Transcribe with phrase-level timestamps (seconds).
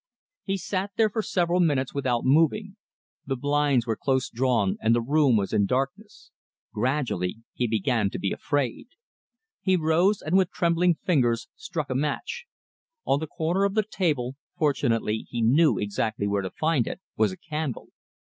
[0.43, 2.75] He sat there for several minutes without moving.
[3.27, 6.31] The blinds were close drawn and the room was in darkness.
[6.73, 8.87] Gradually he began to be afraid.
[9.61, 12.47] He rose, and with trembling fingers struck a match.
[13.05, 17.31] On the corner of the table fortunately he knew exactly where to find it was
[17.31, 17.89] a candle.